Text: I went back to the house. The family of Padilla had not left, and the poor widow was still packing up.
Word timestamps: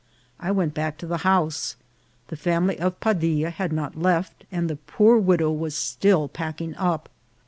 I 0.39 0.49
went 0.49 0.73
back 0.73 0.97
to 0.97 1.05
the 1.05 1.19
house. 1.19 1.75
The 2.29 2.35
family 2.35 2.79
of 2.79 2.99
Padilla 2.99 3.51
had 3.51 3.71
not 3.71 3.95
left, 3.95 4.45
and 4.51 4.67
the 4.67 4.77
poor 4.77 5.19
widow 5.19 5.51
was 5.51 5.75
still 5.75 6.27
packing 6.27 6.75
up. 6.77 7.07